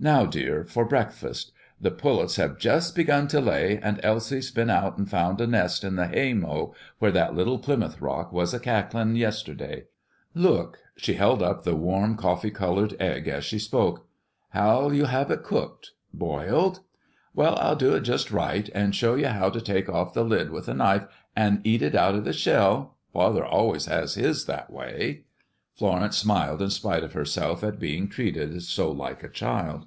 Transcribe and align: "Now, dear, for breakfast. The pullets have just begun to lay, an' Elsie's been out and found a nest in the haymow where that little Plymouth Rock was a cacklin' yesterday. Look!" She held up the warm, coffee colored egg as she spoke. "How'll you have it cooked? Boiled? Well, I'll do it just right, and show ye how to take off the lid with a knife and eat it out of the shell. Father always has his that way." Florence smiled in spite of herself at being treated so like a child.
"Now, 0.00 0.26
dear, 0.26 0.62
for 0.64 0.84
breakfast. 0.84 1.50
The 1.80 1.90
pullets 1.90 2.36
have 2.36 2.56
just 2.56 2.94
begun 2.94 3.26
to 3.28 3.40
lay, 3.40 3.78
an' 3.80 3.98
Elsie's 4.04 4.52
been 4.52 4.70
out 4.70 4.96
and 4.96 5.10
found 5.10 5.40
a 5.40 5.46
nest 5.48 5.82
in 5.82 5.96
the 5.96 6.06
haymow 6.06 6.72
where 7.00 7.10
that 7.10 7.34
little 7.34 7.58
Plymouth 7.58 8.00
Rock 8.00 8.32
was 8.32 8.54
a 8.54 8.60
cacklin' 8.60 9.16
yesterday. 9.16 9.86
Look!" 10.34 10.78
She 10.96 11.14
held 11.14 11.42
up 11.42 11.64
the 11.64 11.74
warm, 11.74 12.16
coffee 12.16 12.52
colored 12.52 12.94
egg 13.00 13.26
as 13.26 13.44
she 13.44 13.58
spoke. 13.58 14.06
"How'll 14.50 14.94
you 14.94 15.06
have 15.06 15.32
it 15.32 15.42
cooked? 15.42 15.90
Boiled? 16.14 16.78
Well, 17.34 17.58
I'll 17.60 17.74
do 17.74 17.94
it 17.96 18.02
just 18.02 18.30
right, 18.30 18.70
and 18.76 18.94
show 18.94 19.16
ye 19.16 19.24
how 19.24 19.50
to 19.50 19.60
take 19.60 19.88
off 19.88 20.14
the 20.14 20.22
lid 20.24 20.50
with 20.52 20.68
a 20.68 20.74
knife 20.74 21.06
and 21.34 21.60
eat 21.64 21.82
it 21.82 21.96
out 21.96 22.14
of 22.14 22.24
the 22.24 22.32
shell. 22.32 22.94
Father 23.12 23.44
always 23.44 23.86
has 23.86 24.14
his 24.14 24.44
that 24.44 24.72
way." 24.72 25.24
Florence 25.74 26.16
smiled 26.16 26.60
in 26.60 26.70
spite 26.70 27.04
of 27.04 27.12
herself 27.12 27.62
at 27.62 27.78
being 27.78 28.08
treated 28.08 28.60
so 28.64 28.90
like 28.90 29.22
a 29.22 29.28
child. 29.28 29.86